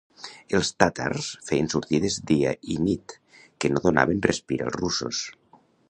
[0.59, 5.23] Els tàtars feien sortides dia i nit que no donaven respir als russos.